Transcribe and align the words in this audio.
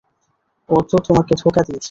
ও 0.69 0.89
তো 0.89 0.97
তোমাকে 1.07 1.33
ধোঁকা 1.41 1.61
দিয়েছে! 1.61 1.79